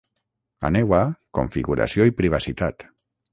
[0.69, 1.01] Aneu a
[1.39, 2.89] ‘Configuració i privacitat’.